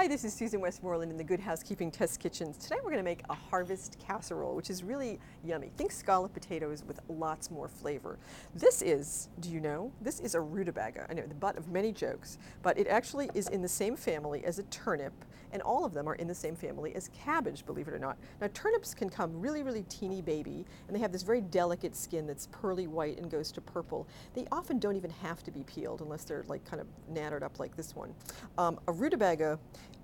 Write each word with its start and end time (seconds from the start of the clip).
Hi, 0.00 0.08
this 0.08 0.24
is 0.24 0.32
Susan 0.32 0.62
Westmoreland 0.62 1.12
in 1.12 1.18
the 1.18 1.24
Good 1.24 1.40
Housekeeping 1.40 1.90
Test 1.90 2.20
Kitchens. 2.20 2.56
Today 2.56 2.76
we're 2.76 2.90
going 2.90 2.96
to 2.96 3.02
make 3.02 3.20
a 3.28 3.34
harvest 3.34 3.98
casserole, 3.98 4.56
which 4.56 4.70
is 4.70 4.82
really 4.82 5.20
yummy. 5.44 5.70
Think 5.76 5.92
scallop 5.92 6.32
potatoes 6.32 6.82
with 6.88 7.00
lots 7.10 7.50
more 7.50 7.68
flavor. 7.68 8.18
This 8.54 8.80
is, 8.80 9.28
do 9.40 9.50
you 9.50 9.60
know, 9.60 9.92
this 10.00 10.18
is 10.20 10.34
a 10.34 10.40
rutabaga. 10.40 11.06
I 11.10 11.12
know, 11.12 11.26
the 11.26 11.34
butt 11.34 11.58
of 11.58 11.68
many 11.68 11.92
jokes, 11.92 12.38
but 12.62 12.78
it 12.78 12.86
actually 12.86 13.28
is 13.34 13.48
in 13.48 13.60
the 13.60 13.68
same 13.68 13.94
family 13.94 14.42
as 14.42 14.58
a 14.58 14.62
turnip, 14.64 15.12
and 15.52 15.60
all 15.60 15.84
of 15.84 15.92
them 15.92 16.08
are 16.08 16.14
in 16.14 16.28
the 16.28 16.34
same 16.34 16.56
family 16.56 16.94
as 16.94 17.10
cabbage, 17.12 17.66
believe 17.66 17.86
it 17.86 17.92
or 17.92 17.98
not. 17.98 18.16
Now, 18.40 18.48
turnips 18.54 18.94
can 18.94 19.10
come 19.10 19.38
really, 19.38 19.62
really 19.62 19.82
teeny 19.90 20.22
baby, 20.22 20.64
and 20.86 20.96
they 20.96 21.00
have 21.00 21.12
this 21.12 21.24
very 21.24 21.42
delicate 21.42 21.94
skin 21.94 22.26
that's 22.26 22.46
pearly 22.46 22.86
white 22.86 23.18
and 23.18 23.30
goes 23.30 23.52
to 23.52 23.60
purple. 23.60 24.08
They 24.32 24.46
often 24.50 24.78
don't 24.78 24.96
even 24.96 25.10
have 25.10 25.42
to 25.42 25.50
be 25.50 25.62
peeled 25.64 26.00
unless 26.00 26.24
they're 26.24 26.44
like 26.48 26.64
kind 26.64 26.80
of 26.80 26.86
nattered 27.10 27.42
up 27.42 27.60
like 27.60 27.76
this 27.76 27.94
one. 27.94 28.14
Um, 28.56 28.80
a 28.88 28.92
rutabaga 28.92 29.58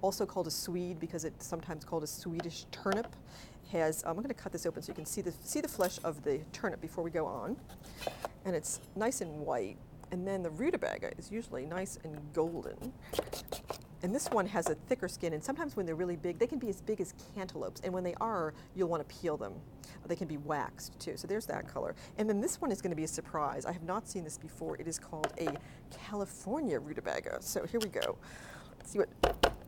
also 0.07 0.25
called 0.25 0.47
a 0.47 0.51
Swede 0.53 1.01
because 1.01 1.25
it's 1.25 1.45
sometimes 1.45 1.85
called 1.85 2.05
a 2.05 2.07
Swedish 2.07 2.65
turnip. 2.71 3.09
Has 3.73 4.05
um, 4.05 4.11
I'm 4.11 4.17
going 4.19 4.29
to 4.29 4.35
cut 4.35 4.53
this 4.53 4.65
open 4.65 4.81
so 4.81 4.91
you 4.91 4.95
can 4.95 5.05
see 5.05 5.21
the 5.21 5.33
see 5.43 5.61
the 5.61 5.67
flesh 5.67 5.99
of 6.05 6.23
the 6.23 6.39
turnip 6.53 6.81
before 6.81 7.03
we 7.03 7.11
go 7.11 7.27
on, 7.27 7.57
and 8.45 8.55
it's 8.55 8.79
nice 8.95 9.21
and 9.21 9.41
white. 9.41 9.77
And 10.13 10.25
then 10.25 10.45
the 10.45 10.51
rutabaga 10.51 11.11
is 11.19 11.33
usually 11.33 11.67
nice 11.67 11.99
and 12.05 12.17
golden. 12.33 12.93
And 14.05 14.15
this 14.15 14.29
one 14.29 14.47
has 14.47 14.69
a 14.69 14.77
thicker 14.77 15.09
skin, 15.09 15.33
and 15.33 15.43
sometimes 15.43 15.75
when 15.75 15.85
they're 15.85 15.97
really 15.97 16.15
big, 16.15 16.39
they 16.39 16.47
can 16.47 16.61
be 16.61 16.69
as 16.69 16.81
big 16.81 17.01
as 17.01 17.13
cantaloupes. 17.35 17.81
And 17.83 17.93
when 17.93 18.05
they 18.05 18.15
are, 18.21 18.55
you'll 18.77 18.89
want 18.89 19.07
to 19.09 19.15
peel 19.17 19.37
them. 19.37 19.55
They 20.07 20.15
can 20.15 20.29
be 20.29 20.37
waxed 20.37 20.97
too. 21.01 21.17
So 21.17 21.27
there's 21.27 21.47
that 21.47 21.67
color. 21.67 21.97
And 22.19 22.29
then 22.29 22.41
this 22.41 22.61
one 22.61 22.71
is 22.71 22.81
going 22.81 22.93
to 22.93 22.97
be 22.97 23.03
a 23.03 23.09
surprise. 23.09 23.67
I 23.67 23.73
have 23.73 23.83
not 23.83 24.07
seen 24.07 24.23
this 24.23 24.39
before. 24.39 24.77
It 24.77 24.87
is 24.87 25.01
called 25.01 25.33
a 25.41 25.49
California 25.91 26.79
rutabaga. 26.79 27.39
So 27.41 27.67
here 27.67 27.81
we 27.81 27.89
go. 27.89 28.17
Let's 28.79 28.93
see 28.93 29.01
what 29.01 29.66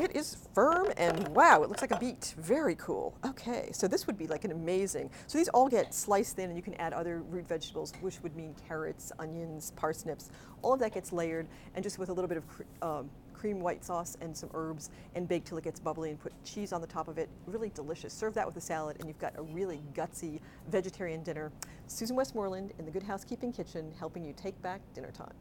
it 0.00 0.14
is 0.14 0.36
firm 0.54 0.88
and 0.96 1.28
wow, 1.28 1.62
it 1.62 1.68
looks 1.68 1.80
like 1.80 1.90
a 1.90 1.98
beet. 1.98 2.34
Very 2.38 2.74
cool. 2.76 3.16
Okay, 3.24 3.70
so 3.72 3.88
this 3.88 4.06
would 4.06 4.18
be 4.18 4.26
like 4.26 4.44
an 4.44 4.52
amazing. 4.52 5.10
So 5.26 5.38
these 5.38 5.48
all 5.48 5.68
get 5.68 5.94
sliced 5.94 6.36
thin 6.36 6.48
and 6.48 6.56
you 6.56 6.62
can 6.62 6.74
add 6.74 6.92
other 6.92 7.22
root 7.22 7.48
vegetables, 7.48 7.92
which 8.00 8.22
would 8.22 8.36
mean 8.36 8.54
carrots, 8.68 9.12
onions, 9.18 9.72
parsnips. 9.76 10.30
All 10.62 10.74
of 10.74 10.80
that 10.80 10.94
gets 10.94 11.12
layered 11.12 11.46
and 11.74 11.82
just 11.82 11.98
with 11.98 12.08
a 12.08 12.12
little 12.12 12.28
bit 12.28 12.38
of 12.38 12.44
um, 12.82 13.10
cream 13.32 13.60
white 13.60 13.84
sauce 13.84 14.16
and 14.20 14.36
some 14.36 14.50
herbs 14.54 14.90
and 15.14 15.28
bake 15.28 15.44
till 15.44 15.58
it 15.58 15.64
gets 15.64 15.78
bubbly 15.78 16.10
and 16.10 16.18
put 16.18 16.32
cheese 16.44 16.72
on 16.72 16.80
the 16.80 16.86
top 16.86 17.08
of 17.08 17.18
it. 17.18 17.28
Really 17.46 17.70
delicious. 17.70 18.12
Serve 18.12 18.34
that 18.34 18.46
with 18.46 18.56
a 18.56 18.60
salad 18.60 18.96
and 18.98 19.08
you've 19.08 19.18
got 19.18 19.34
a 19.36 19.42
really 19.42 19.80
gutsy 19.94 20.40
vegetarian 20.68 21.22
dinner. 21.22 21.52
Susan 21.86 22.16
Westmoreland 22.16 22.72
in 22.78 22.84
the 22.84 22.90
Good 22.90 23.02
Housekeeping 23.02 23.52
Kitchen 23.52 23.92
helping 23.98 24.24
you 24.24 24.32
take 24.32 24.60
back 24.62 24.80
dinner 24.94 25.10
time. 25.10 25.34